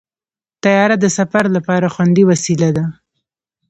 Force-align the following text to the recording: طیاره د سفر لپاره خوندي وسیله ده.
طیاره 0.63 0.95
د 0.99 1.05
سفر 1.17 1.45
لپاره 1.55 1.87
خوندي 1.93 2.23
وسیله 2.31 2.69
ده. 2.77 2.85